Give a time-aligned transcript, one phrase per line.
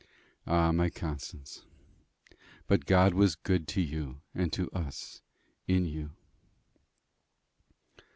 [0.47, 0.71] Ah!
[0.71, 1.63] my Constance!
[2.65, 5.21] But God was good to you and to us
[5.67, 6.09] in you.